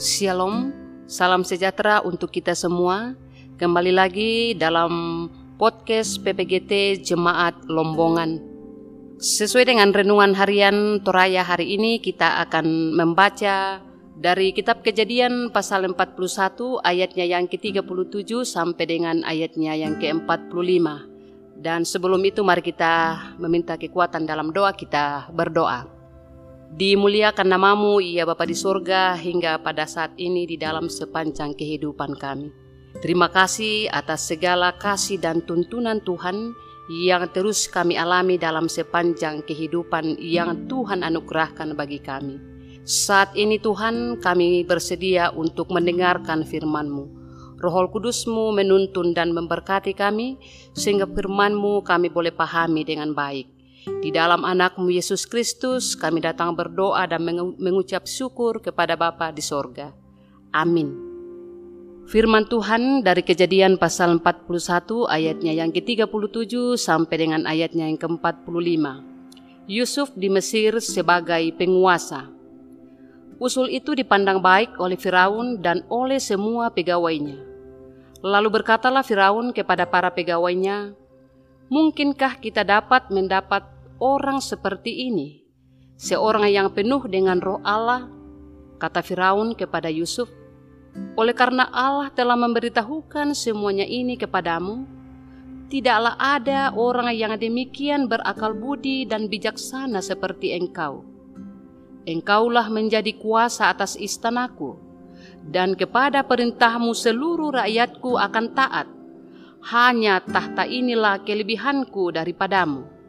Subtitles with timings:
[0.00, 0.72] Shalom,
[1.04, 3.12] salam sejahtera untuk kita semua.
[3.60, 5.28] Kembali lagi dalam
[5.60, 8.40] podcast PPGT Jemaat Lombongan.
[9.20, 13.84] Sesuai dengan renungan harian Toraya hari ini, kita akan membaca
[14.16, 20.88] dari kitab kejadian pasal 41 ayatnya yang ke-37 sampai dengan ayatnya yang ke-45.
[21.60, 25.99] Dan sebelum itu mari kita meminta kekuatan dalam doa kita berdoa.
[26.70, 32.54] Dimuliakan namamu ya Bapa di sorga hingga pada saat ini di dalam sepanjang kehidupan kami.
[33.02, 36.54] Terima kasih atas segala kasih dan tuntunan Tuhan
[36.86, 42.38] yang terus kami alami dalam sepanjang kehidupan yang Tuhan anugerahkan bagi kami.
[42.86, 47.04] Saat ini Tuhan kami bersedia untuk mendengarkan firman-Mu.
[47.58, 50.38] Roh Kudus-Mu menuntun dan memberkati kami
[50.78, 53.59] sehingga firman-Mu kami boleh pahami dengan baik.
[53.98, 57.26] Di dalam anakmu Yesus Kristus kami datang berdoa dan
[57.58, 59.90] mengucap syukur kepada Bapa di sorga.
[60.54, 60.94] Amin.
[62.06, 68.86] Firman Tuhan dari kejadian pasal 41 ayatnya yang ke-37 sampai dengan ayatnya yang ke-45.
[69.66, 72.30] Yusuf di Mesir sebagai penguasa.
[73.42, 77.38] Usul itu dipandang baik oleh Firaun dan oleh semua pegawainya.
[78.22, 80.98] Lalu berkatalah Firaun kepada para pegawainya,
[81.70, 83.62] Mungkinkah kita dapat mendapat
[84.00, 85.44] orang seperti ini?
[86.00, 88.08] Seorang yang penuh dengan roh Allah,
[88.80, 90.32] kata Firaun kepada Yusuf,
[91.14, 94.88] oleh karena Allah telah memberitahukan semuanya ini kepadamu,
[95.68, 101.04] tidaklah ada orang yang demikian berakal budi dan bijaksana seperti engkau.
[102.08, 104.80] Engkaulah menjadi kuasa atas istanaku,
[105.44, 108.88] dan kepada perintahmu seluruh rakyatku akan taat
[109.60, 112.99] hanya tahta inilah kelebihanku daripadamu.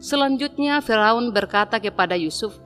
[0.00, 2.56] Selanjutnya Firaun berkata kepada Yusuf,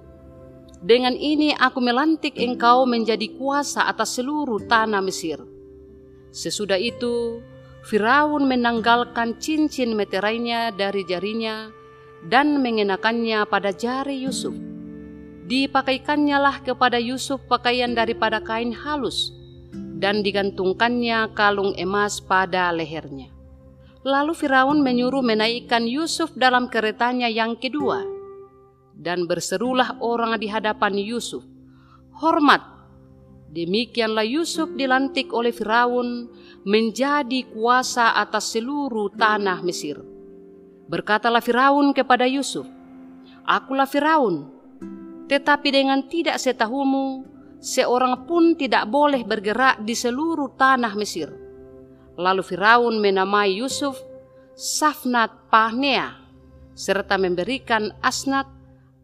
[0.80, 5.38] Dengan ini aku melantik engkau menjadi kuasa atas seluruh tanah Mesir.
[6.32, 7.44] Sesudah itu,
[7.84, 11.72] Firaun menanggalkan cincin meterainya dari jarinya
[12.26, 14.52] dan mengenakannya pada jari Yusuf.
[15.50, 19.34] Dipakaikannya lah kepada Yusuf pakaian daripada kain halus,
[19.98, 23.39] dan digantungkannya kalung emas pada lehernya.
[24.00, 28.00] Lalu Firaun menyuruh menaikkan Yusuf dalam keretanya yang kedua,
[28.96, 31.44] dan berserulah orang di hadapan Yusuf,
[32.16, 32.64] "Hormat!"
[33.50, 36.30] Demikianlah Yusuf dilantik oleh Firaun
[36.64, 39.98] menjadi kuasa atas seluruh tanah Mesir.
[40.86, 42.64] Berkatalah Firaun kepada Yusuf,
[43.42, 44.48] "Akulah Firaun,
[45.28, 47.26] tetapi dengan tidak setahumu,
[47.60, 51.49] seorang pun tidak boleh bergerak di seluruh tanah Mesir.
[52.20, 53.96] Lalu Firaun menamai Yusuf
[54.52, 56.20] Safnat Pahnea,
[56.76, 58.44] serta memberikan Asnat,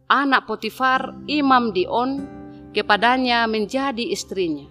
[0.05, 2.21] anak Potifar, imam Dion,
[2.77, 4.69] kepadanya menjadi istrinya.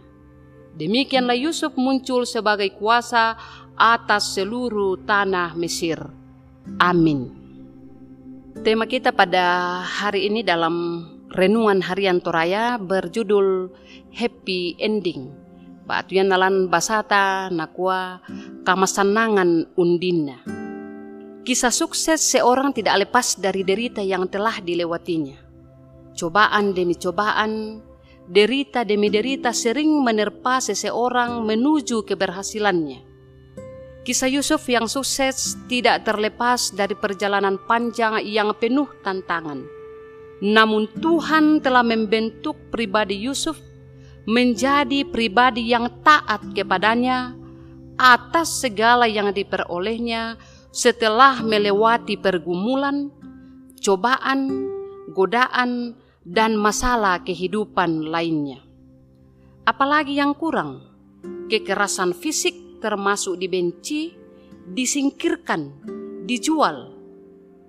[0.79, 3.35] Demikianlah Yusuf muncul sebagai kuasa
[3.75, 5.99] atas seluruh tanah Mesir.
[6.79, 7.35] Amin.
[8.63, 11.03] Tema kita pada hari ini dalam
[11.35, 13.75] renungan harian Toraya berjudul
[14.15, 15.46] Happy Ending.
[15.87, 18.19] Batuyan nalan basata nakua
[18.67, 20.43] kamasanangan undina.
[21.47, 25.39] Kisah sukses seorang tidak lepas dari derita yang telah dilewatinya.
[26.19, 27.79] Cobaan demi cobaan,
[28.27, 33.07] derita demi derita sering menerpa seseorang menuju keberhasilannya.
[34.03, 39.77] Kisah Yusuf yang sukses tidak terlepas dari perjalanan panjang yang penuh tantangan
[40.43, 43.57] namun Tuhan telah membentuk pribadi Yusuf
[44.27, 47.35] menjadi pribadi yang taat kepadanya
[47.97, 50.37] atas segala yang diperolehnya
[50.75, 53.09] setelah melewati pergumulan,
[53.81, 54.69] cobaan,
[55.17, 58.61] godaan, dan masalah kehidupan lainnya.
[59.65, 60.85] Apalagi yang kurang,
[61.49, 64.13] kekerasan fisik termasuk dibenci,
[64.69, 65.71] disingkirkan,
[66.27, 66.93] dijual,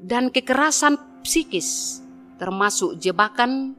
[0.01, 2.01] dan kekerasan psikis
[2.38, 3.74] termasuk jebakan,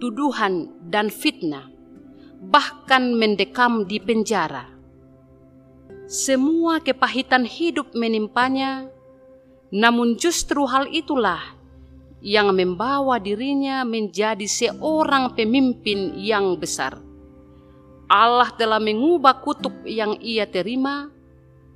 [0.00, 1.68] tuduhan, dan fitnah,
[2.38, 4.70] bahkan mendekam di penjara.
[6.08, 8.88] Semua kepahitan hidup menimpanya,
[9.68, 11.42] namun justru hal itulah
[12.24, 16.96] yang membawa dirinya menjadi seorang pemimpin yang besar.
[18.08, 21.12] Allah telah mengubah kutub yang ia terima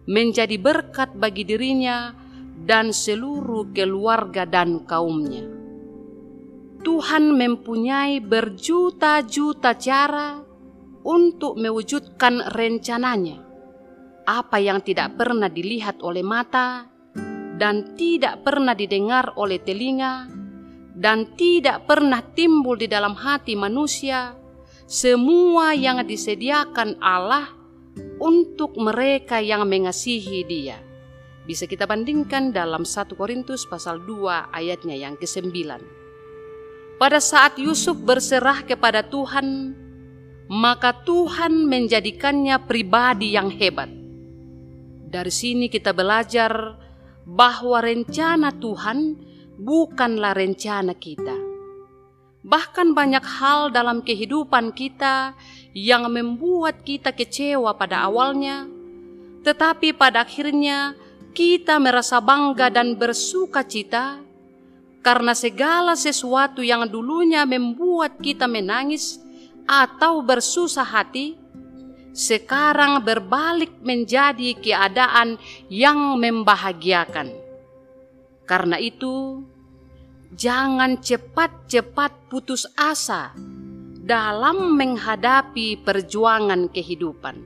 [0.09, 2.17] menjadi berkat bagi dirinya
[2.65, 5.45] dan seluruh keluarga dan kaumnya.
[6.83, 10.43] Tuhan mempunyai berjuta-juta cara
[11.03, 13.43] untuk mewujudkan rencananya.
[14.23, 16.87] Apa yang tidak pernah dilihat oleh mata
[17.59, 20.31] dan tidak pernah didengar oleh telinga
[20.95, 24.37] dan tidak pernah timbul di dalam hati manusia,
[24.87, 27.51] semua yang disediakan Allah
[28.23, 30.79] untuk mereka yang mengasihi Dia.
[31.43, 35.51] Bisa kita bandingkan dalam 1 Korintus pasal 2 ayatnya yang ke-9.
[37.03, 39.75] Pada saat Yusuf berserah kepada Tuhan,
[40.53, 43.89] maka Tuhan menjadikannya pribadi yang hebat.
[45.09, 46.77] Dari sini kita belajar
[47.25, 49.17] bahwa rencana Tuhan
[49.57, 51.33] bukanlah rencana kita.
[52.45, 55.33] Bahkan banyak hal dalam kehidupan kita
[55.73, 58.69] yang membuat kita kecewa pada awalnya,
[59.49, 60.93] tetapi pada akhirnya
[61.33, 64.21] kita merasa bangga dan bersuka cita
[65.01, 69.23] karena segala sesuatu yang dulunya membuat kita menangis
[69.67, 71.39] atau bersusah hati,
[72.13, 75.41] sekarang berbalik menjadi keadaan
[75.73, 77.33] yang membahagiakan.
[78.45, 79.41] Karena itu,
[80.37, 83.33] jangan cepat-cepat putus asa
[84.03, 87.37] dalam menghadapi perjuangan kehidupan.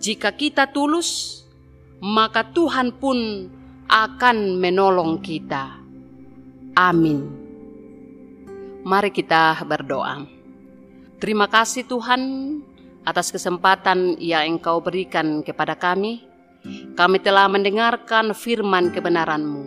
[0.00, 1.42] Jika kita tulus,
[2.00, 3.48] maka Tuhan pun
[3.88, 5.82] akan menolong kita.
[6.76, 7.26] Amin.
[8.86, 10.35] Mari kita berdoa.
[11.16, 12.20] Terima kasih Tuhan
[13.00, 16.20] atas kesempatan yang Engkau berikan kepada kami.
[16.92, 19.64] Kami telah mendengarkan firman kebenaran-Mu.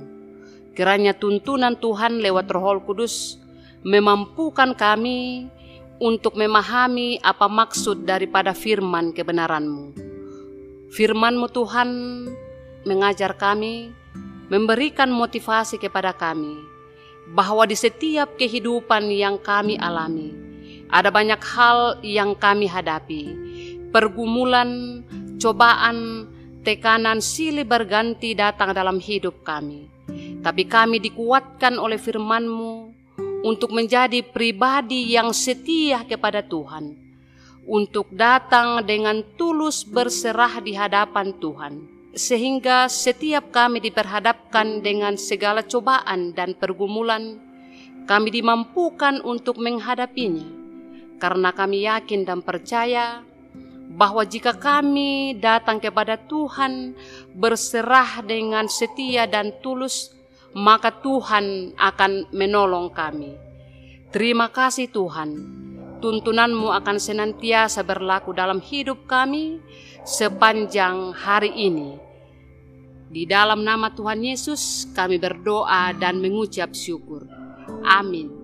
[0.78, 3.42] Kiranya tuntunan Tuhan lewat Roh Kudus
[3.82, 5.50] memampukan kami
[5.98, 9.98] untuk memahami apa maksud daripada firman kebenaran-Mu.
[10.94, 11.90] Firman-Mu Tuhan
[12.86, 13.90] mengajar kami,
[14.54, 16.62] memberikan motivasi kepada kami,
[17.34, 20.39] bahwa di setiap kehidupan yang kami alami,
[20.90, 23.24] ada banyak hal yang kami hadapi,
[23.94, 25.02] pergumulan,
[25.38, 26.26] cobaan,
[26.66, 29.86] tekanan silih berganti datang dalam hidup kami.
[30.42, 32.76] Tapi kami dikuatkan oleh firman-Mu
[33.46, 36.98] untuk menjadi pribadi yang setia kepada Tuhan,
[37.70, 41.74] untuk datang dengan tulus berserah di hadapan Tuhan,
[42.18, 47.38] sehingga setiap kami diperhadapkan dengan segala cobaan dan pergumulan,
[48.10, 50.59] kami dimampukan untuk menghadapinya,
[51.20, 53.22] karena kami yakin dan percaya
[54.00, 56.96] bahwa jika kami datang kepada Tuhan
[57.36, 60.16] berserah dengan setia dan tulus,
[60.56, 63.36] maka Tuhan akan menolong kami.
[64.10, 65.30] Terima kasih Tuhan,
[66.00, 69.60] tuntunanmu akan senantiasa berlaku dalam hidup kami
[70.08, 72.00] sepanjang hari ini.
[73.10, 77.26] Di dalam nama Tuhan Yesus kami berdoa dan mengucap syukur.
[77.84, 78.39] Amin.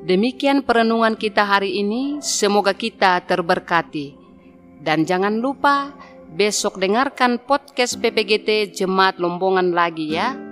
[0.00, 4.16] Demikian perenungan kita hari ini, semoga kita terberkati.
[4.80, 5.92] Dan jangan lupa
[6.32, 10.49] besok dengarkan podcast PPGT Jemaat Lombongan lagi ya.